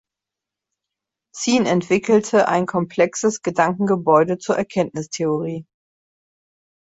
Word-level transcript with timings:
Ziehen 1.31 1.67
entwickelte 1.67 2.47
ein 2.47 2.65
komplexes 2.65 3.43
Gedankengebäude 3.43 4.39
zur 4.39 4.57
Erkenntnistheorie. 4.57 5.67